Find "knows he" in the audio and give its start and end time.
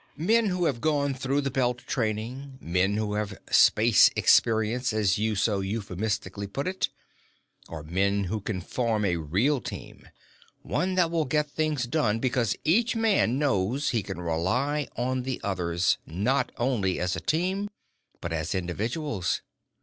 13.37-14.01